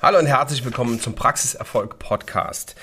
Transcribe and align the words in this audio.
Hallo 0.00 0.20
und 0.20 0.26
herzlich 0.26 0.64
willkommen 0.64 1.00
zum 1.00 1.16
Praxiserfolg 1.16 1.98
Podcast. 1.98 2.76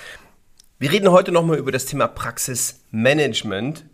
Wir 0.79 0.91
reden 0.91 1.11
heute 1.11 1.31
nochmal 1.31 1.57
über 1.57 1.71
das 1.71 1.85
Thema 1.85 2.09
Praxismanagement 2.09 3.85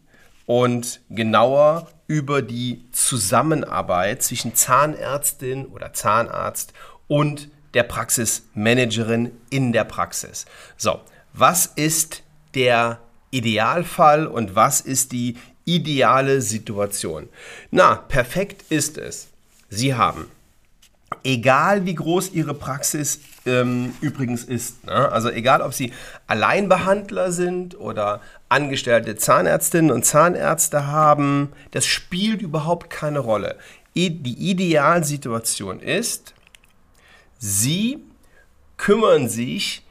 und 0.47 1.01
genauer 1.11 1.87
über 2.07 2.41
die 2.41 2.83
Zusammenarbeit 2.91 4.23
zwischen 4.23 4.55
Zahnärztin 4.55 5.67
oder 5.67 5.93
Zahnarzt 5.93 6.73
und 7.07 7.49
der 7.75 7.83
Praxismanagerin 7.83 9.33
in 9.51 9.71
der 9.71 9.83
Praxis. 9.83 10.47
So, 10.75 11.01
was 11.31 11.67
ist 11.67 12.23
der 12.55 13.01
Idealfall 13.29 14.25
und 14.25 14.55
was 14.55 14.81
ist 14.81 15.11
die 15.11 15.37
ideale 15.65 16.41
Situation? 16.41 17.29
Na, 17.69 17.97
perfekt 17.97 18.65
ist 18.71 18.97
es. 18.97 19.27
Sie 19.69 19.93
haben 19.93 20.25
egal 21.23 21.85
wie 21.85 21.95
groß 21.95 22.31
Ihre 22.31 22.53
Praxis 22.53 23.19
ähm, 23.45 23.93
übrigens 24.01 24.43
ist. 24.43 24.85
Ne? 24.85 25.11
Also 25.11 25.29
egal, 25.29 25.61
ob 25.61 25.73
Sie 25.73 25.93
Alleinbehandler 26.27 27.31
sind 27.31 27.79
oder 27.79 28.21
angestellte 28.49 29.15
Zahnärztinnen 29.15 29.91
und 29.91 30.05
Zahnärzte 30.05 30.87
haben, 30.87 31.51
das 31.71 31.85
spielt 31.85 32.41
überhaupt 32.41 32.89
keine 32.89 33.19
Rolle. 33.19 33.57
Die 33.95 34.49
Idealsituation 34.51 35.79
ist, 35.81 36.33
Sie 37.39 38.03
kümmern 38.77 39.27
sich 39.27 39.83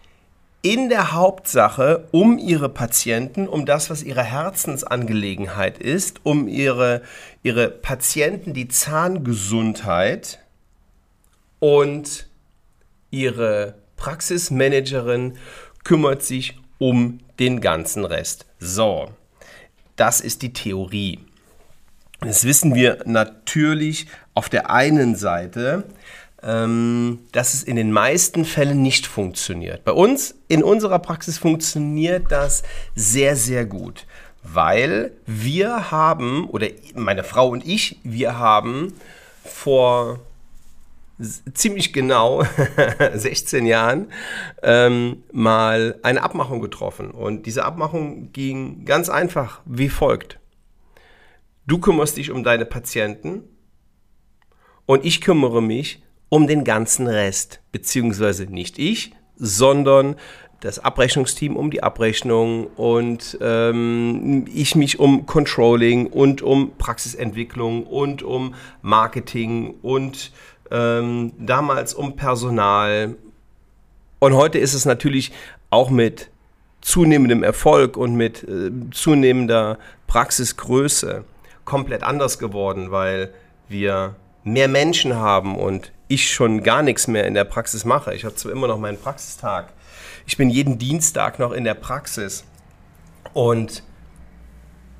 in 0.62 0.88
der 0.88 1.12
Hauptsache 1.12 2.08
um 2.10 2.38
ihre 2.38 2.68
Patienten, 2.68 3.48
um 3.48 3.64
das, 3.64 3.88
was 3.88 4.02
ihre 4.02 4.22
Herzensangelegenheit 4.22 5.78
ist, 5.78 6.20
um 6.22 6.48
ihre, 6.48 7.02
ihre 7.42 7.70
Patienten, 7.70 8.52
die 8.52 8.68
Zahngesundheit 8.68 10.38
und 11.60 12.26
ihre 13.10 13.74
Praxismanagerin 13.96 15.36
kümmert 15.84 16.22
sich 16.22 16.58
um 16.78 17.20
den 17.38 17.60
ganzen 17.60 18.04
Rest. 18.04 18.46
So, 18.58 19.10
das 19.96 20.20
ist 20.20 20.42
die 20.42 20.52
Theorie. 20.52 21.20
Das 22.20 22.44
wissen 22.44 22.74
wir 22.74 22.98
natürlich 23.04 24.06
auf 24.34 24.48
der 24.48 24.70
einen 24.70 25.16
Seite, 25.16 25.84
ähm, 26.42 27.20
dass 27.32 27.54
es 27.54 27.62
in 27.62 27.76
den 27.76 27.92
meisten 27.92 28.44
Fällen 28.44 28.82
nicht 28.82 29.06
funktioniert. 29.06 29.84
Bei 29.84 29.92
uns 29.92 30.34
in 30.48 30.62
unserer 30.62 30.98
Praxis 30.98 31.38
funktioniert 31.38 32.30
das 32.30 32.62
sehr, 32.94 33.36
sehr 33.36 33.66
gut, 33.66 34.06
weil 34.42 35.12
wir 35.26 35.90
haben, 35.90 36.48
oder 36.48 36.68
meine 36.94 37.24
Frau 37.24 37.48
und 37.48 37.66
ich, 37.66 37.98
wir 38.02 38.38
haben 38.38 38.94
vor 39.44 40.20
ziemlich 41.54 41.92
genau 41.92 42.42
16 43.14 43.66
Jahren 43.66 44.12
ähm, 44.62 45.22
mal 45.32 45.98
eine 46.02 46.22
Abmachung 46.22 46.60
getroffen. 46.60 47.10
Und 47.10 47.46
diese 47.46 47.64
Abmachung 47.64 48.32
ging 48.32 48.84
ganz 48.84 49.08
einfach 49.08 49.60
wie 49.64 49.88
folgt. 49.88 50.38
Du 51.66 51.78
kümmerst 51.78 52.16
dich 52.16 52.30
um 52.30 52.42
deine 52.42 52.64
Patienten 52.64 53.44
und 54.86 55.04
ich 55.04 55.20
kümmere 55.20 55.62
mich 55.62 56.02
um 56.28 56.46
den 56.46 56.64
ganzen 56.64 57.06
Rest. 57.06 57.60
Beziehungsweise 57.70 58.44
nicht 58.44 58.78
ich, 58.78 59.12
sondern 59.36 60.16
das 60.60 60.78
Abrechnungsteam 60.78 61.56
um 61.56 61.70
die 61.70 61.82
Abrechnung 61.82 62.66
und 62.66 63.38
ähm, 63.40 64.44
ich 64.52 64.74
mich 64.74 64.98
um 64.98 65.26
Controlling 65.26 66.06
und 66.06 66.42
um 66.42 66.72
Praxisentwicklung 66.76 67.86
und 67.86 68.22
um 68.22 68.54
Marketing 68.82 69.74
und 69.82 70.32
ähm, 70.70 71.32
damals 71.38 71.94
um 71.94 72.16
Personal. 72.16 73.16
Und 74.18 74.34
heute 74.34 74.58
ist 74.58 74.74
es 74.74 74.84
natürlich 74.84 75.32
auch 75.70 75.90
mit 75.90 76.30
zunehmendem 76.80 77.42
Erfolg 77.42 77.96
und 77.96 78.14
mit 78.14 78.42
äh, 78.44 78.70
zunehmender 78.90 79.78
Praxisgröße 80.06 81.24
komplett 81.64 82.02
anders 82.02 82.38
geworden, 82.38 82.90
weil 82.90 83.32
wir 83.68 84.16
mehr 84.42 84.68
Menschen 84.68 85.14
haben 85.14 85.56
und 85.56 85.92
ich 86.08 86.32
schon 86.32 86.62
gar 86.62 86.82
nichts 86.82 87.06
mehr 87.06 87.26
in 87.26 87.34
der 87.34 87.44
Praxis 87.44 87.84
mache. 87.84 88.14
Ich 88.14 88.24
habe 88.24 88.34
zwar 88.34 88.52
immer 88.52 88.66
noch 88.66 88.78
meinen 88.78 88.98
Praxistag. 88.98 89.72
Ich 90.26 90.36
bin 90.36 90.50
jeden 90.50 90.78
Dienstag 90.78 91.38
noch 91.38 91.52
in 91.52 91.64
der 91.64 91.74
Praxis 91.74 92.44
und 93.32 93.84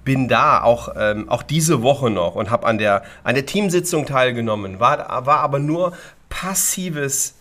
bin 0.05 0.29
da, 0.29 0.63
auch, 0.63 0.95
ähm, 0.97 1.29
auch 1.29 1.43
diese 1.43 1.83
Woche 1.83 2.11
noch 2.11 2.35
und 2.35 2.51
habe 2.51 2.67
an 2.67 2.79
der, 2.79 3.03
an 3.23 3.35
der 3.35 3.47
Teamsitzung 3.47 4.07
teilgenommen, 4.07 4.81
war, 4.81 4.99
war 5.27 5.41
aber 5.41 5.59
nur 5.59 5.93
passives, 6.29 7.35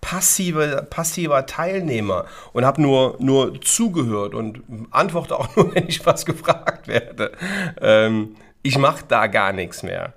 passive, 0.00 0.86
passiver 0.90 1.46
Teilnehmer 1.46 2.26
und 2.52 2.64
habe 2.64 2.82
nur, 2.82 3.16
nur 3.18 3.60
zugehört 3.60 4.34
und 4.34 4.62
antworte 4.90 5.38
auch 5.38 5.56
nur, 5.56 5.74
wenn 5.74 5.88
ich 5.88 6.04
was 6.04 6.26
gefragt 6.26 6.88
werde. 6.88 7.32
Ähm, 7.80 8.36
ich 8.62 8.78
mache 8.78 9.04
da 9.08 9.26
gar 9.26 9.52
nichts 9.52 9.82
mehr 9.82 10.12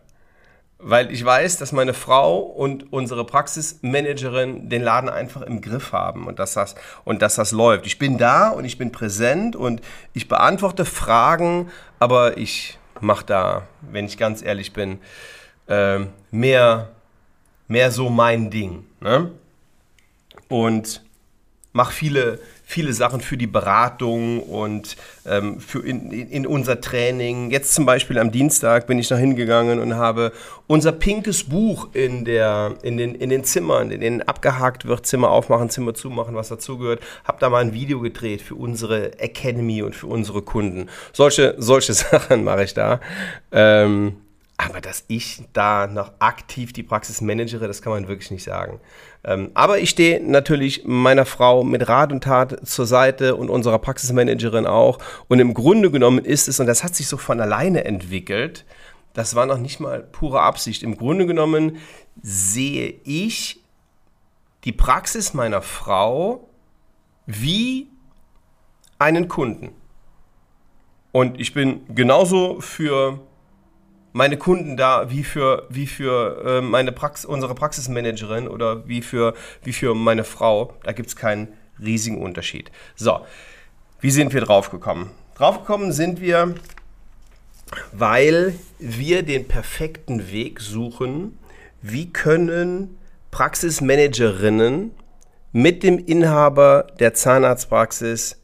weil 0.88 1.12
ich 1.12 1.25
weiß, 1.25 1.57
dass 1.57 1.72
meine 1.72 1.96
Frau 1.96 2.38
und 2.38 2.94
unsere 2.94 3.25
Praxismanagerin 3.25 4.69
den 4.69 4.84
Laden 4.84 5.09
einfach 5.09 5.41
im 5.41 5.59
Griff 5.59 5.94
haben 5.94 6.28
und 6.28 6.38
dass 6.38 6.53
das, 6.53 6.75
und 7.03 7.23
dass 7.23 7.34
das 7.34 7.51
läuft. 7.51 7.88
Ich 7.88 7.97
bin 7.97 8.19
da 8.19 8.50
und 8.50 8.66
ich 8.66 8.78
bin 8.78 8.91
präsent 8.91 9.56
und 9.56 9.81
ich 10.13 10.28
beantworte 10.28 10.85
Fragen, 10.85 11.72
aber 11.97 12.38
ich 12.38 12.78
mache 13.01 13.25
da, 13.25 13.63
wenn 13.81 14.06
ich 14.06 14.19
ganz 14.19 14.44
ehrlich 14.44 14.74
bin, 14.74 15.00
äh, 15.68 16.01
mehr, 16.29 16.90
mehr 17.68 17.90
so 17.90 18.09
mein 18.09 18.51
Ding. 18.51 18.85
Ne? 19.01 19.31
Und 20.50 21.03
mache 21.74 21.94
viele 21.94 22.40
viele 22.66 22.94
Sachen 22.94 23.22
für 23.22 23.38
die 23.38 23.48
Beratung 23.48 24.42
und 24.42 24.98
ähm, 25.26 25.59
für 25.59 25.86
in, 25.86 26.12
in, 26.12 26.48
unser 26.48 26.81
Training. 26.81 27.52
Jetzt 27.52 27.74
zum 27.74 27.86
Beispiel 27.86 28.18
am 28.18 28.31
Dienstag 28.31 28.88
bin 28.88 28.98
ich 28.98 29.09
noch 29.12 29.20
hingegangen 29.20 29.80
und 29.80 29.96
habe 29.96 30.31
unser 30.68 30.92
pinkes 30.92 31.44
Buch 31.44 31.90
in, 31.94 32.25
der, 32.25 32.74
in, 32.81 32.98
den, 32.98 33.14
in 33.16 33.30
den 33.30 33.44
Zimmern, 33.44 33.92
in 33.92 34.02
denen 34.02 34.22
abgehakt 34.24 34.86
wird, 34.86 35.06
Zimmer 35.06 35.30
aufmachen, 35.30 35.70
Zimmer 35.70 35.94
zumachen, 35.94 36.36
was 36.36 36.50
dazugehört. 36.50 37.02
Habe 37.24 37.38
da 37.40 37.50
mal 37.50 37.62
ein 37.62 37.74
Video 37.74 38.00
gedreht 38.00 38.42
für 38.42 38.56
unsere 38.56 39.20
Academy 39.20 39.84
und 39.84 39.96
für 39.96 40.08
unsere 40.08 40.42
Kunden. 40.42 40.90
Solche, 41.14 41.56
solche 41.59 41.94
Sachen 41.94 42.44
mache 42.44 42.64
ich 42.64 42.74
da. 42.74 43.00
Ähm, 43.52 44.18
aber 44.58 44.80
dass 44.80 45.04
ich 45.08 45.44
da 45.54 45.86
noch 45.88 46.14
aktiv 46.20 46.72
die 46.72 46.84
Praxis 46.84 47.20
managere, 47.20 47.68
das 47.68 47.82
kann 47.82 47.92
man 47.92 48.08
wirklich 48.08 48.32
nicht 48.32 48.44
sagen. 48.44 48.80
Ähm, 49.24 49.52
aber 49.54 49.80
ich 49.80 49.90
stehe 49.90 50.24
natürlich 50.24 50.86
meiner 50.86 51.26
Frau 51.26 51.64
mit 51.64 51.88
Rat 51.90 52.14
und 52.14 52.24
Tat 52.24 52.66
zur 52.66 52.86
Seite 52.86 53.36
und 53.36 53.50
unserer 53.50 53.80
Praxismanagerin 53.80 54.66
auch. 54.66 55.00
Und 55.28 55.40
im 55.40 55.54
Grunde 55.54 55.92
genommen 55.92 56.24
ist 56.24 56.48
es, 56.48 56.60
und 56.60 56.68
das 56.68 56.84
hat 56.84 56.96
sich 56.96 57.08
so 57.08 57.18
von 57.18 57.42
alleine 57.42 57.84
entwickelt, 57.84 58.66
das 59.14 59.36
war 59.36 59.46
noch 59.46 59.58
nicht 59.58 59.80
mal 59.80 60.04
pure 60.04 60.42
Absicht. 60.42 60.84
Im 60.84 60.98
Grunde 60.98 61.26
genommen 61.26 61.78
sehe 62.22 62.96
ich 63.04 63.62
die 64.64 64.74
Praxis 64.74 65.34
meiner 65.34 65.62
Frau 65.62 66.50
wie 67.26 67.88
einen 69.00 69.28
Kunden. 69.28 69.72
Und 71.12 71.40
ich 71.40 71.54
bin 71.54 71.82
genauso 71.94 72.60
für 72.62 73.20
meine 74.16 74.38
Kunden 74.38 74.78
da 74.78 75.12
wie 75.12 75.26
für, 75.26 75.68
wie 75.70 75.88
für 75.88 76.46
äh, 76.46 76.62
meine 76.62 76.94
Prax 76.94 77.26
unsere 77.26 77.53
Praxismanagerin 77.53 78.48
oder 78.48 78.88
wie 78.88 79.02
für, 79.02 79.34
wie 79.62 79.74
für 79.74 79.94
meine 79.94 80.24
Frau. 80.24 80.74
Da 80.84 80.94
gibt 80.94 81.09
es 81.09 81.18
keinen 81.18 81.50
riesigen 81.84 82.22
Unterschied. 82.22 82.72
So, 82.96 83.20
wie 84.00 84.12
sind 84.12 84.34
wir 84.34 84.40
draufgekommen? 84.40 85.09
Draufgekommen 85.36 85.92
sind 85.92 86.22
wir, 86.22 86.56
weil 87.92 88.56
wir 88.80 89.24
den 89.24 89.50
perfekten 89.50 90.31
Weg 90.31 90.62
suchen, 90.62 91.38
wie 91.81 92.14
können 92.14 92.98
Praxismanagerinnen 93.31 94.92
mit 95.52 95.84
dem 95.84 96.00
Inhaber 96.00 96.88
der 97.01 97.13
Zahnarztpraxis 97.16 98.38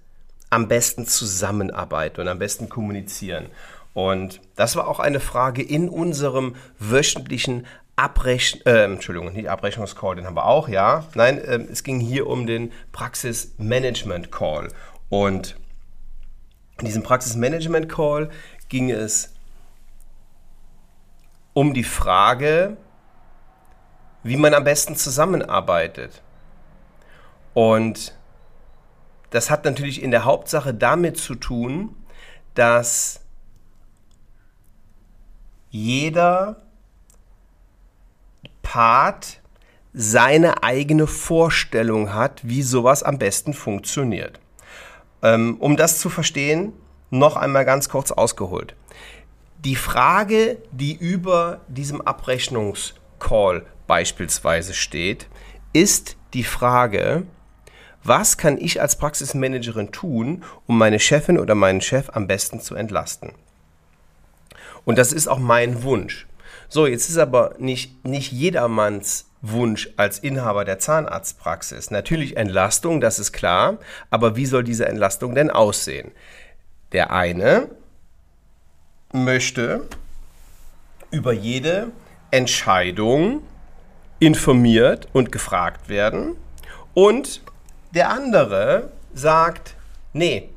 am 0.50 0.68
besten 0.68 1.08
zusammenarbeiten 1.08 2.20
und 2.20 2.28
am 2.28 2.40
besten 2.40 2.68
kommunizieren. 2.68 3.46
Und 3.94 4.42
das 4.56 4.76
war 4.76 4.88
auch 4.88 5.00
eine 5.00 5.20
Frage 5.20 5.62
in 5.62 5.90
unserem 5.90 6.56
wöchentlichen 6.80 7.66
Abrechn 7.98 8.62
äh, 8.66 8.86
Entschuldigung, 8.86 9.34
nicht 9.34 9.50
Abrechnungscall, 9.50 10.16
den 10.16 10.26
haben 10.26 10.36
wir 10.36 10.46
auch, 10.46 10.68
ja. 10.70 11.06
Nein, 11.14 11.38
äh, 11.38 11.60
es 11.72 11.84
ging 11.84 12.00
hier 12.00 12.28
um 12.28 12.48
den 12.48 12.72
Praxismanagement 12.94 14.32
Call. 14.32 14.70
Und 15.10 15.58
in 16.80 16.86
diesem 16.86 17.04
Praxismanagement 17.04 17.90
Call 17.90 18.30
ging 18.70 18.90
es 18.90 19.34
um 21.54 21.74
die 21.74 21.84
Frage, 21.84 22.78
wie 24.24 24.38
man 24.38 24.54
am 24.54 24.64
besten 24.64 24.96
zusammenarbeitet. 24.96 26.22
Und 27.54 28.16
das 29.32 29.50
hat 29.50 29.66
natürlich 29.66 30.02
in 30.02 30.12
der 30.12 30.26
Hauptsache 30.26 30.74
damit 30.74 31.18
zu 31.18 31.36
tun, 31.36 31.96
dass 32.54 33.22
jeder 35.72 36.58
Part 38.62 39.42
seine 39.94 40.64
eigene 40.64 41.08
Vorstellung 41.08 42.14
hat, 42.14 42.48
wie 42.48 42.62
sowas 42.62 43.04
am 43.04 43.18
besten 43.18 43.54
funktioniert. 43.54 44.40
Ähm, 45.24 45.58
um 45.60 45.76
das 45.76 46.00
zu 46.00 46.10
verstehen, 46.10 46.74
noch 47.10 47.36
einmal 47.36 47.66
ganz 47.66 47.90
kurz 47.90 48.12
ausgeholt. 48.12 48.76
Die 49.60 49.76
Frage, 49.76 50.58
die 50.72 50.96
über 50.96 51.62
diesem 51.68 52.02
Abrechnungscall 52.02 53.66
beispielsweise 53.88 54.74
steht, 54.74 55.28
ist 55.74 56.18
die 56.34 56.44
Frage, 56.44 57.24
was 58.04 58.38
kann 58.38 58.58
ich 58.58 58.82
als 58.82 58.98
Praxismanagerin 58.98 59.92
tun, 59.92 60.44
um 60.66 60.78
meine 60.78 61.00
Chefin 61.00 61.38
oder 61.38 61.54
meinen 61.54 61.82
Chef 61.82 62.10
am 62.14 62.28
besten 62.28 62.60
zu 62.60 62.76
entlasten? 62.76 63.34
Und 64.86 64.98
das 64.98 65.14
ist 65.14 65.28
auch 65.28 65.40
mein 65.40 65.84
Wunsch. 65.84 66.28
So, 66.70 66.88
jetzt 66.88 67.10
ist 67.10 67.18
aber 67.18 67.56
nicht, 67.60 68.06
nicht 68.06 68.32
jedermanns 68.32 69.26
Wunsch 69.42 69.90
als 69.98 70.20
Inhaber 70.20 70.66
der 70.66 70.80
Zahnarztpraxis. 70.80 71.92
Natürlich 71.92 72.38
Entlastung, 72.38 73.02
das 73.02 73.20
ist 73.20 73.34
klar, 73.34 73.78
aber 74.10 74.36
wie 74.36 74.46
soll 74.46 74.64
diese 74.64 74.88
Entlastung 74.88 75.36
denn 75.36 75.50
aussehen? 75.50 76.12
Der 76.92 77.12
eine 77.12 77.70
möchte 79.12 79.88
über 81.10 81.34
jede 81.34 81.92
Entscheidung 82.30 83.42
informiert 84.20 85.08
und 85.14 85.32
gefragt 85.32 85.90
werden 85.90 86.36
und 86.94 87.42
der 87.94 88.12
andere 88.12 88.92
sagt, 89.14 89.76
nee, 90.14 90.50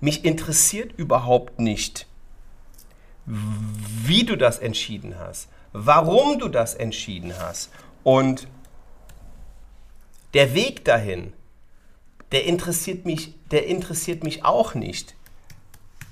mich 0.00 0.24
interessiert 0.24 0.92
überhaupt 0.96 1.60
nicht, 1.60 2.07
wie 3.28 4.24
du 4.24 4.36
das 4.36 4.58
entschieden 4.58 5.18
hast, 5.18 5.48
warum 5.72 6.38
du 6.38 6.48
das 6.48 6.74
entschieden 6.74 7.34
hast. 7.38 7.70
Und 8.02 8.48
der 10.34 10.54
Weg 10.54 10.84
dahin, 10.84 11.32
der 12.32 12.44
interessiert 12.44 13.04
mich, 13.04 13.34
der 13.50 13.66
interessiert 13.66 14.24
mich 14.24 14.44
auch 14.44 14.74
nicht, 14.74 15.14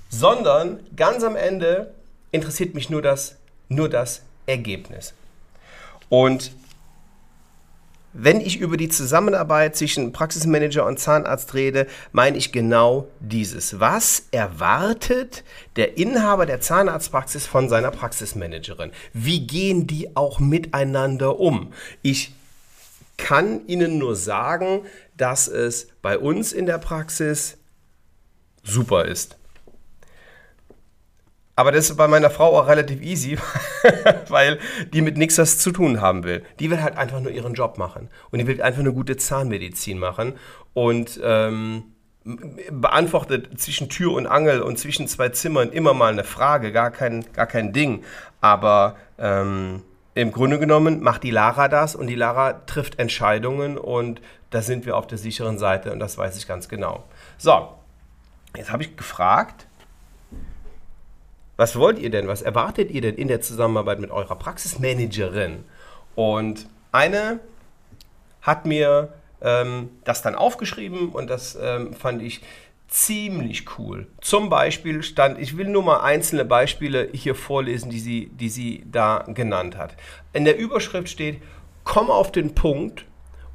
sondern 0.09 0.79
ganz 0.95 1.23
am 1.23 1.35
Ende 1.35 1.93
interessiert 2.31 2.75
mich 2.75 2.89
nur 2.89 3.01
das, 3.01 3.35
nur 3.67 3.89
das 3.89 4.21
Ergebnis. 4.45 5.13
Und 6.09 6.51
wenn 8.13 8.41
ich 8.41 8.59
über 8.59 8.77
die 8.77 8.89
Zusammenarbeit 8.89 9.75
zwischen 9.75 10.11
Praxismanager 10.11 10.85
und 10.85 10.99
Zahnarzt 10.99 11.53
rede, 11.53 11.87
meine 12.11 12.37
ich 12.37 12.51
genau 12.51 13.07
dieses. 13.19 13.79
Was 13.79 14.23
erwartet 14.31 15.43
der 15.75 15.97
Inhaber 15.97 16.45
der 16.45 16.61
Zahnarztpraxis 16.61 17.45
von 17.45 17.69
seiner 17.69 17.91
Praxismanagerin? 17.91 18.91
Wie 19.13 19.45
gehen 19.45 19.87
die 19.87 20.15
auch 20.15 20.39
miteinander 20.39 21.39
um? 21.39 21.73
Ich 22.01 22.33
kann 23.17 23.67
Ihnen 23.67 23.97
nur 23.97 24.15
sagen, 24.15 24.81
dass 25.17 25.47
es 25.47 25.87
bei 26.01 26.17
uns 26.17 26.53
in 26.53 26.65
der 26.65 26.77
Praxis 26.77 27.57
super 28.63 29.05
ist. 29.05 29.37
Aber 31.57 31.71
das 31.71 31.89
ist 31.89 31.97
bei 31.97 32.07
meiner 32.07 32.29
Frau 32.29 32.55
auch 32.55 32.67
relativ 32.67 33.01
easy, 33.01 33.37
weil 34.29 34.59
die 34.93 35.01
mit 35.01 35.17
nichts 35.17 35.39
was 35.39 35.57
zu 35.57 35.71
tun 35.71 36.01
haben 36.01 36.23
will. 36.23 36.45
Die 36.59 36.69
will 36.69 36.83
halt 36.83 36.97
einfach 36.97 37.19
nur 37.19 37.31
ihren 37.31 37.55
Job 37.55 37.79
machen. 37.79 38.09
Und 38.29 38.37
die 38.37 38.45
will 38.45 38.61
einfach 38.61 38.81
eine 38.81 38.93
gute 38.93 39.17
Zahnmedizin 39.17 39.97
machen. 39.97 40.33
Und 40.75 41.19
ähm, 41.23 41.85
beantwortet 42.69 43.59
zwischen 43.59 43.89
Tür 43.89 44.13
und 44.13 44.27
Angel 44.27 44.61
und 44.61 44.77
zwischen 44.77 45.07
zwei 45.07 45.29
Zimmern 45.29 45.71
immer 45.71 45.95
mal 45.95 46.11
eine 46.11 46.23
Frage, 46.23 46.71
gar 46.71 46.91
kein, 46.91 47.25
gar 47.33 47.47
kein 47.47 47.73
Ding. 47.73 48.03
Aber 48.39 48.95
ähm, 49.17 49.81
im 50.13 50.31
Grunde 50.31 50.59
genommen 50.59 51.01
macht 51.01 51.23
die 51.23 51.31
Lara 51.31 51.69
das 51.69 51.95
und 51.95 52.05
die 52.05 52.15
Lara 52.15 52.53
trifft 52.53 52.99
Entscheidungen 52.99 53.79
und 53.79 54.21
da 54.51 54.61
sind 54.61 54.85
wir 54.85 54.95
auf 54.95 55.07
der 55.07 55.17
sicheren 55.17 55.57
Seite 55.57 55.91
und 55.91 55.99
das 55.99 56.19
weiß 56.19 56.37
ich 56.37 56.47
ganz 56.47 56.69
genau. 56.69 57.03
So, 57.39 57.69
jetzt 58.55 58.71
habe 58.71 58.83
ich 58.83 58.95
gefragt, 58.95 59.67
was 61.57 61.77
wollt 61.77 61.99
ihr 61.99 62.09
denn? 62.09 62.27
Was 62.27 62.41
erwartet 62.41 62.91
ihr 62.91 63.01
denn 63.01 63.15
in 63.15 63.27
der 63.27 63.41
Zusammenarbeit 63.41 63.99
mit 63.99 64.11
eurer 64.11 64.35
Praxismanagerin? 64.35 65.63
Und 66.15 66.67
eine 66.91 67.39
hat 68.41 68.65
mir 68.65 69.13
ähm, 69.41 69.89
das 70.03 70.21
dann 70.21 70.35
aufgeschrieben 70.35 71.09
und 71.09 71.29
das 71.29 71.57
ähm, 71.61 71.93
fand 71.93 72.21
ich 72.21 72.41
ziemlich 72.87 73.65
cool. 73.77 74.07
Zum 74.21 74.49
Beispiel 74.49 75.03
stand, 75.03 75.39
ich 75.39 75.57
will 75.57 75.67
nur 75.67 75.83
mal 75.83 75.99
einzelne 76.01 76.45
Beispiele 76.45 77.09
hier 77.11 77.35
vorlesen, 77.35 77.89
die 77.89 77.99
sie, 77.99 78.27
die 78.33 78.49
sie 78.49 78.83
da 78.89 79.25
genannt 79.27 79.77
hat. 79.77 79.95
In 80.33 80.45
der 80.45 80.57
Überschrift 80.57 81.09
steht, 81.09 81.41
komm 81.83 82.09
auf 82.09 82.31
den 82.31 82.55
Punkt 82.55 83.05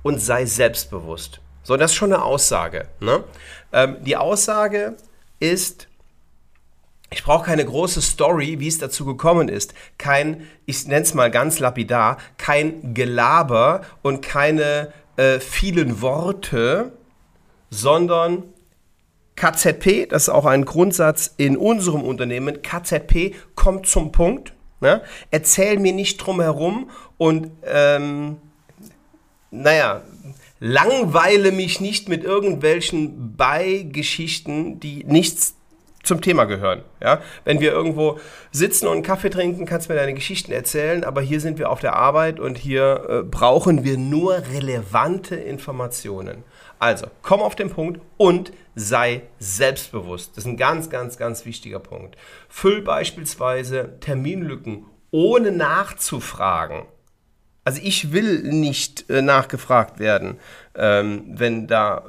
und 0.02 0.20
sei 0.20 0.44
selbstbewusst. 0.44 1.40
So, 1.62 1.76
das 1.76 1.92
ist 1.92 1.96
schon 1.96 2.12
eine 2.12 2.22
Aussage. 2.22 2.88
Ne? 3.00 3.24
Ähm, 3.72 3.96
die 4.00 4.16
Aussage 4.16 4.96
ist, 5.38 5.88
ich 7.12 7.22
brauche 7.22 7.44
keine 7.44 7.64
große 7.64 8.00
Story, 8.00 8.58
wie 8.58 8.68
es 8.68 8.78
dazu 8.78 9.04
gekommen 9.04 9.48
ist. 9.48 9.74
Kein, 9.98 10.48
ich 10.66 10.86
nenne 10.86 11.02
es 11.02 11.14
mal 11.14 11.30
ganz 11.30 11.58
lapidar, 11.58 12.16
kein 12.38 12.94
Gelaber 12.94 13.82
und 14.02 14.22
keine 14.22 14.92
äh, 15.16 15.38
vielen 15.38 16.00
Worte, 16.00 16.92
sondern 17.70 18.44
KZP, 19.36 20.06
das 20.08 20.24
ist 20.24 20.28
auch 20.28 20.46
ein 20.46 20.64
Grundsatz 20.64 21.34
in 21.36 21.56
unserem 21.56 22.02
Unternehmen, 22.02 22.62
KZP 22.62 23.34
kommt 23.54 23.86
zum 23.86 24.12
Punkt. 24.12 24.54
Ne? 24.80 25.02
Erzähl 25.30 25.78
mir 25.78 25.92
nicht 25.92 26.18
drum 26.18 26.40
herum 26.40 26.90
und 27.18 27.50
ähm, 27.64 28.38
naja, 29.50 30.02
langweile 30.60 31.52
mich 31.52 31.80
nicht 31.80 32.08
mit 32.08 32.24
irgendwelchen 32.24 33.36
Beigeschichten, 33.36 34.80
die 34.80 35.04
nichts 35.04 35.56
zum 36.02 36.20
Thema 36.20 36.44
gehören. 36.44 36.82
Ja? 37.00 37.20
Wenn 37.44 37.60
wir 37.60 37.72
irgendwo 37.72 38.18
sitzen 38.50 38.86
und 38.86 38.94
einen 38.94 39.02
Kaffee 39.02 39.30
trinken, 39.30 39.66
kannst 39.66 39.88
du 39.88 39.92
mir 39.92 39.98
deine 39.98 40.14
Geschichten 40.14 40.52
erzählen, 40.52 41.04
aber 41.04 41.20
hier 41.20 41.40
sind 41.40 41.58
wir 41.58 41.70
auf 41.70 41.80
der 41.80 41.94
Arbeit 41.96 42.40
und 42.40 42.58
hier 42.58 43.06
äh, 43.08 43.22
brauchen 43.22 43.84
wir 43.84 43.96
nur 43.98 44.42
relevante 44.52 45.36
Informationen. 45.36 46.44
Also, 46.78 47.06
komm 47.22 47.40
auf 47.40 47.54
den 47.54 47.70
Punkt 47.70 48.00
und 48.16 48.52
sei 48.74 49.22
selbstbewusst. 49.38 50.36
Das 50.36 50.44
ist 50.44 50.50
ein 50.50 50.56
ganz, 50.56 50.90
ganz, 50.90 51.16
ganz 51.16 51.44
wichtiger 51.46 51.78
Punkt. 51.78 52.16
Füll 52.48 52.82
beispielsweise 52.82 53.98
Terminlücken 54.00 54.86
ohne 55.12 55.52
nachzufragen. 55.52 56.86
Also 57.64 57.80
ich 57.84 58.12
will 58.12 58.42
nicht 58.42 59.08
äh, 59.08 59.22
nachgefragt 59.22 60.00
werden, 60.00 60.40
ähm, 60.74 61.22
wenn 61.28 61.68
da 61.68 62.02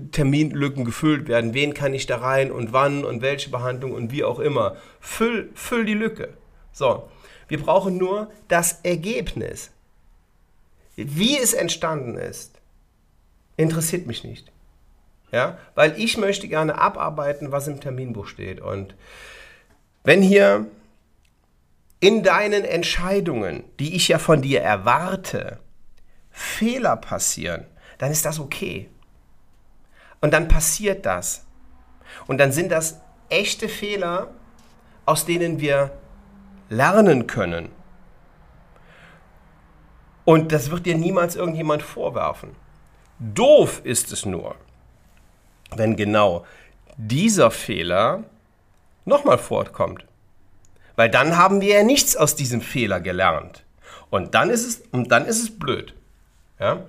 Terminlücken 0.00 0.84
gefüllt 0.84 1.28
werden. 1.28 1.54
Wen 1.54 1.74
kann 1.74 1.94
ich 1.94 2.06
da 2.06 2.18
rein 2.18 2.50
und 2.50 2.72
wann 2.72 3.04
und 3.04 3.22
welche 3.22 3.50
Behandlung 3.50 3.92
und 3.92 4.12
wie 4.12 4.24
auch 4.24 4.38
immer. 4.38 4.76
Füll, 5.00 5.50
füll 5.54 5.84
die 5.84 5.94
Lücke. 5.94 6.34
So, 6.72 7.08
wir 7.48 7.60
brauchen 7.60 7.96
nur 7.96 8.30
das 8.48 8.80
Ergebnis. 8.82 9.70
Wie 10.96 11.38
es 11.38 11.52
entstanden 11.52 12.16
ist, 12.16 12.60
interessiert 13.56 14.06
mich 14.06 14.24
nicht. 14.24 14.50
Ja, 15.32 15.58
weil 15.74 15.98
ich 15.98 16.16
möchte 16.16 16.48
gerne 16.48 16.78
abarbeiten, 16.78 17.52
was 17.52 17.68
im 17.68 17.80
Terminbuch 17.80 18.26
steht. 18.26 18.60
Und 18.60 18.94
wenn 20.04 20.22
hier 20.22 20.66
in 22.00 22.22
deinen 22.22 22.64
Entscheidungen, 22.64 23.64
die 23.80 23.96
ich 23.96 24.08
ja 24.08 24.18
von 24.18 24.42
dir 24.42 24.62
erwarte, 24.62 25.58
Fehler 26.30 26.96
passieren, 26.96 27.66
dann 27.98 28.12
ist 28.12 28.24
das 28.24 28.38
okay. 28.38 28.88
Und 30.20 30.32
dann 30.32 30.48
passiert 30.48 31.06
das. 31.06 31.44
Und 32.26 32.38
dann 32.38 32.52
sind 32.52 32.70
das 32.70 33.00
echte 33.28 33.68
Fehler, 33.68 34.28
aus 35.04 35.24
denen 35.24 35.60
wir 35.60 35.90
lernen 36.68 37.26
können. 37.26 37.68
Und 40.24 40.50
das 40.52 40.70
wird 40.70 40.86
dir 40.86 40.96
niemals 40.96 41.36
irgendjemand 41.36 41.82
vorwerfen. 41.82 42.56
Doof 43.18 43.80
ist 43.84 44.12
es 44.12 44.26
nur, 44.26 44.56
wenn 45.74 45.96
genau 45.96 46.44
dieser 46.96 47.50
Fehler 47.50 48.24
nochmal 49.04 49.38
vorkommt. 49.38 50.04
Weil 50.96 51.10
dann 51.10 51.36
haben 51.36 51.60
wir 51.60 51.76
ja 51.76 51.82
nichts 51.82 52.16
aus 52.16 52.34
diesem 52.34 52.60
Fehler 52.60 53.00
gelernt. 53.00 53.64
Und 54.10 54.34
dann 54.34 54.50
ist 54.50 54.66
es, 54.66 54.82
und 54.92 55.12
dann 55.12 55.26
ist 55.26 55.42
es 55.42 55.58
blöd. 55.58 55.94
Ja? 56.58 56.84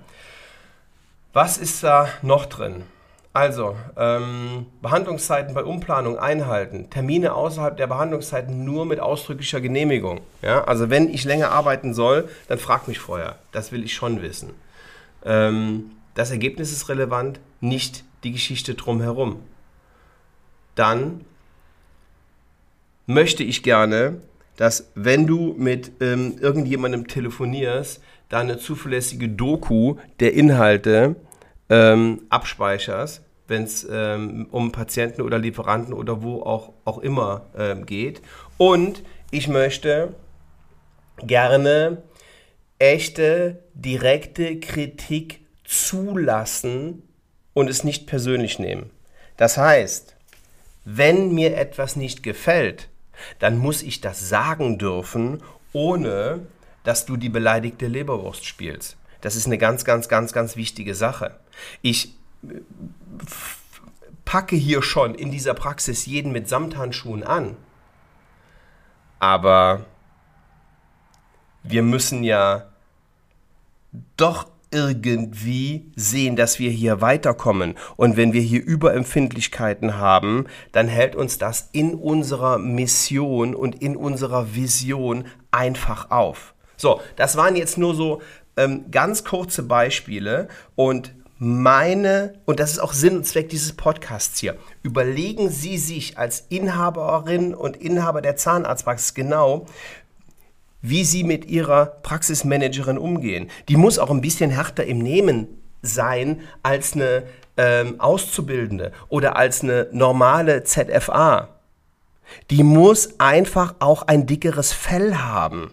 Was 1.32 1.58
ist 1.58 1.84
da 1.84 2.08
noch 2.22 2.46
drin? 2.46 2.84
Also, 3.38 3.76
ähm, 3.96 4.66
Behandlungszeiten 4.82 5.54
bei 5.54 5.62
Umplanung 5.62 6.18
einhalten, 6.18 6.90
Termine 6.90 7.34
außerhalb 7.34 7.76
der 7.76 7.86
Behandlungszeiten 7.86 8.64
nur 8.64 8.84
mit 8.84 8.98
ausdrücklicher 8.98 9.60
Genehmigung. 9.60 10.22
Ja? 10.42 10.64
Also, 10.64 10.90
wenn 10.90 11.08
ich 11.08 11.22
länger 11.22 11.52
arbeiten 11.52 11.94
soll, 11.94 12.28
dann 12.48 12.58
frag 12.58 12.88
mich 12.88 12.98
vorher. 12.98 13.38
Das 13.52 13.70
will 13.70 13.84
ich 13.84 13.94
schon 13.94 14.22
wissen. 14.22 14.50
Ähm, 15.24 15.92
das 16.14 16.32
Ergebnis 16.32 16.72
ist 16.72 16.88
relevant, 16.88 17.38
nicht 17.60 18.02
die 18.24 18.32
Geschichte 18.32 18.74
drumherum. 18.74 19.36
Dann 20.74 21.24
möchte 23.06 23.44
ich 23.44 23.62
gerne, 23.62 24.20
dass 24.56 24.90
wenn 24.96 25.28
du 25.28 25.54
mit 25.56 25.92
ähm, 26.00 26.38
irgendjemandem 26.40 27.06
telefonierst, 27.06 28.02
da 28.30 28.40
eine 28.40 28.58
zuverlässige 28.58 29.28
Doku 29.28 29.94
der 30.18 30.34
Inhalte 30.34 31.14
ähm, 31.70 32.22
abspeicherst, 32.30 33.22
wenn 33.48 33.64
es 33.64 33.86
ähm, 33.90 34.46
um 34.50 34.72
Patienten 34.72 35.22
oder 35.22 35.38
Lieferanten 35.38 35.94
oder 35.94 36.22
wo 36.22 36.42
auch, 36.42 36.72
auch 36.84 36.98
immer 36.98 37.46
ähm, 37.56 37.86
geht. 37.86 38.22
Und 38.58 39.02
ich 39.30 39.48
möchte 39.48 40.14
gerne 41.22 42.02
echte, 42.78 43.62
direkte 43.74 44.60
Kritik 44.60 45.40
zulassen 45.64 47.02
und 47.54 47.68
es 47.68 47.84
nicht 47.84 48.06
persönlich 48.06 48.58
nehmen. 48.58 48.90
Das 49.36 49.56
heißt, 49.56 50.14
wenn 50.84 51.34
mir 51.34 51.56
etwas 51.56 51.96
nicht 51.96 52.22
gefällt, 52.22 52.88
dann 53.38 53.58
muss 53.58 53.82
ich 53.82 54.00
das 54.00 54.28
sagen 54.28 54.78
dürfen, 54.78 55.42
ohne 55.72 56.46
dass 56.84 57.04
du 57.04 57.16
die 57.16 57.28
beleidigte 57.28 57.86
Leberwurst 57.86 58.46
spielst. 58.46 58.96
Das 59.20 59.36
ist 59.36 59.46
eine 59.46 59.58
ganz, 59.58 59.84
ganz, 59.84 60.08
ganz, 60.08 60.32
ganz 60.32 60.56
wichtige 60.56 60.94
Sache. 60.94 61.38
Ich 61.82 62.14
packe 64.24 64.56
hier 64.56 64.82
schon 64.82 65.14
in 65.14 65.30
dieser 65.30 65.54
Praxis 65.54 66.06
jeden 66.06 66.32
mit 66.32 66.48
Samthandschuhen 66.48 67.22
an. 67.22 67.56
Aber 69.18 69.86
wir 71.62 71.82
müssen 71.82 72.22
ja 72.22 72.66
doch 74.16 74.46
irgendwie 74.70 75.90
sehen, 75.96 76.36
dass 76.36 76.58
wir 76.58 76.70
hier 76.70 77.00
weiterkommen. 77.00 77.74
Und 77.96 78.16
wenn 78.16 78.32
wir 78.32 78.42
hier 78.42 78.62
Überempfindlichkeiten 78.62 79.96
haben, 79.96 80.46
dann 80.72 80.88
hält 80.88 81.16
uns 81.16 81.38
das 81.38 81.70
in 81.72 81.94
unserer 81.94 82.58
Mission 82.58 83.54
und 83.54 83.80
in 83.80 83.96
unserer 83.96 84.54
Vision 84.54 85.24
einfach 85.50 86.10
auf. 86.10 86.54
So, 86.76 87.00
das 87.16 87.36
waren 87.36 87.56
jetzt 87.56 87.78
nur 87.78 87.94
so 87.94 88.20
ähm, 88.56 88.90
ganz 88.90 89.24
kurze 89.24 89.62
Beispiele 89.62 90.48
und 90.74 91.14
meine, 91.38 92.34
und 92.44 92.60
das 92.60 92.72
ist 92.72 92.78
auch 92.78 92.92
Sinn 92.92 93.16
und 93.16 93.26
Zweck 93.26 93.48
dieses 93.48 93.72
Podcasts 93.72 94.38
hier, 94.40 94.56
überlegen 94.82 95.50
Sie 95.50 95.78
sich 95.78 96.18
als 96.18 96.44
Inhaberin 96.48 97.54
und 97.54 97.76
Inhaber 97.76 98.22
der 98.22 98.36
Zahnarztpraxis 98.36 99.14
genau, 99.14 99.66
wie 100.82 101.04
Sie 101.04 101.24
mit 101.24 101.44
Ihrer 101.46 101.86
Praxismanagerin 101.86 102.98
umgehen. 102.98 103.50
Die 103.68 103.76
muss 103.76 103.98
auch 103.98 104.10
ein 104.10 104.20
bisschen 104.20 104.50
härter 104.50 104.84
im 104.84 104.98
Nehmen 104.98 105.48
sein 105.82 106.40
als 106.62 106.94
eine 106.94 107.24
ähm, 107.56 108.00
Auszubildende 108.00 108.92
oder 109.08 109.36
als 109.36 109.62
eine 109.62 109.88
normale 109.92 110.64
ZFA. 110.64 111.48
Die 112.50 112.62
muss 112.62 113.18
einfach 113.18 113.74
auch 113.78 114.02
ein 114.02 114.26
dickeres 114.26 114.72
Fell 114.72 115.16
haben. 115.16 115.72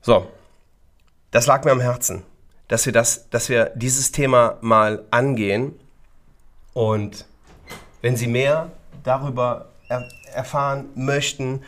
So, 0.00 0.26
das 1.30 1.46
lag 1.46 1.64
mir 1.64 1.70
am 1.70 1.80
Herzen, 1.80 2.24
dass 2.72 2.86
wir, 2.86 2.92
das, 2.94 3.28
dass 3.28 3.50
wir 3.50 3.70
dieses 3.74 4.12
Thema 4.12 4.56
mal 4.62 5.04
angehen. 5.10 5.78
Und 6.72 7.26
wenn 8.00 8.16
Sie 8.16 8.26
mehr 8.26 8.72
darüber 9.04 9.68
er 9.90 10.08
erfahren 10.32 10.86
möchten, 10.94 11.60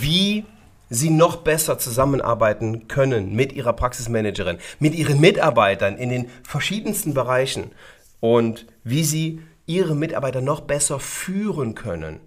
wie 0.00 0.44
Sie 0.88 1.10
noch 1.10 1.36
besser 1.36 1.78
zusammenarbeiten 1.78 2.88
können 2.88 3.36
mit 3.36 3.52
Ihrer 3.52 3.72
Praxismanagerin, 3.74 4.58
mit 4.80 4.96
Ihren 4.96 5.20
Mitarbeitern 5.20 5.96
in 5.96 6.08
den 6.08 6.28
verschiedensten 6.42 7.14
Bereichen 7.14 7.70
und 8.18 8.66
wie 8.82 9.04
Sie 9.04 9.40
Ihre 9.66 9.94
Mitarbeiter 9.94 10.40
noch 10.40 10.62
besser 10.62 10.98
führen 10.98 11.76
können, 11.76 12.18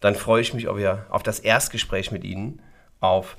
dann 0.00 0.14
freue 0.14 0.40
ich 0.40 0.54
mich 0.54 0.66
auf 0.66 1.22
das 1.22 1.40
Erstgespräch 1.40 2.10
mit 2.10 2.24
Ihnen 2.24 2.62
auf 3.00 3.36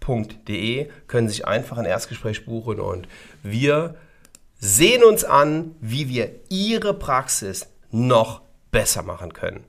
svenwaller.de. 0.00 0.88
Können 1.06 1.28
sich 1.28 1.46
einfach 1.46 1.78
ein 1.78 1.84
Erstgespräch 1.84 2.44
buchen 2.44 2.80
und 2.80 3.06
wir 3.42 3.94
sehen 4.58 5.04
uns 5.04 5.24
an, 5.24 5.74
wie 5.80 6.08
wir 6.08 6.30
Ihre 6.48 6.94
Praxis 6.94 7.68
noch 7.90 8.42
besser 8.70 9.02
machen 9.02 9.32
können. 9.32 9.64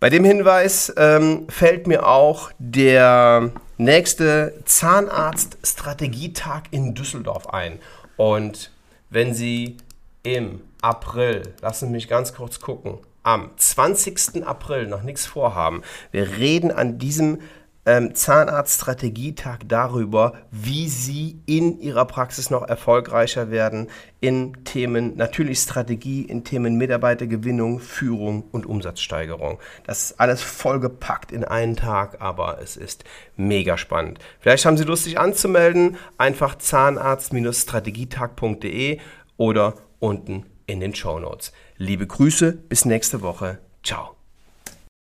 Bei 0.00 0.10
dem 0.10 0.24
Hinweis 0.24 0.92
ähm, 0.96 1.46
fällt 1.48 1.86
mir 1.86 2.08
auch 2.08 2.50
der 2.58 3.52
nächste 3.76 4.54
Zahnarzt-Strategietag 4.64 6.62
in 6.72 6.94
Düsseldorf 6.94 7.48
ein. 7.48 7.78
Und 8.16 8.72
wenn 9.10 9.32
Sie 9.34 9.76
im 10.24 10.60
April, 10.80 11.54
lassen 11.60 11.86
Sie 11.86 11.92
mich 11.92 12.08
ganz 12.08 12.34
kurz 12.34 12.58
gucken, 12.58 12.98
am 13.22 13.50
20. 13.56 14.44
April 14.44 14.88
noch 14.88 15.02
nichts 15.02 15.26
vorhaben, 15.26 15.82
wir 16.10 16.38
reden 16.38 16.72
an 16.72 16.98
diesem 16.98 17.38
ähm, 17.84 18.14
Zahnarztstrategietag 18.14 19.58
darüber, 19.66 20.34
wie 20.50 20.88
Sie 20.88 21.40
in 21.46 21.80
Ihrer 21.80 22.04
Praxis 22.04 22.50
noch 22.50 22.68
erfolgreicher 22.68 23.50
werden 23.50 23.88
in 24.20 24.62
Themen 24.64 25.16
natürlich 25.16 25.58
Strategie, 25.58 26.22
in 26.22 26.44
Themen 26.44 26.76
Mitarbeitergewinnung, 26.76 27.80
Führung 27.80 28.44
und 28.52 28.66
Umsatzsteigerung. 28.66 29.58
Das 29.84 30.04
ist 30.04 30.20
alles 30.20 30.42
vollgepackt 30.42 31.32
in 31.32 31.42
einen 31.44 31.74
Tag, 31.74 32.20
aber 32.20 32.60
es 32.62 32.76
ist 32.76 33.02
mega 33.36 33.76
spannend. 33.76 34.20
Vielleicht 34.38 34.64
haben 34.64 34.76
Sie 34.76 34.84
Lust, 34.84 35.02
sich 35.04 35.18
anzumelden. 35.18 35.96
Einfach 36.18 36.54
zahnarzt-strategietag.de 36.56 39.00
oder 39.36 39.74
unten 39.98 40.46
in 40.66 40.78
den 40.78 40.94
Show 40.94 41.18
Notes. 41.18 41.50
Liebe 41.76 42.06
Grüße, 42.06 42.52
bis 42.52 42.84
nächste 42.84 43.22
Woche. 43.22 43.58
Ciao. 43.82 44.21